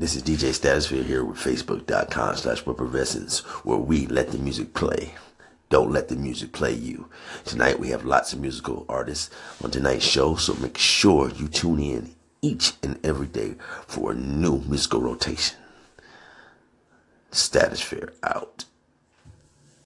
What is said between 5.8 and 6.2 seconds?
let the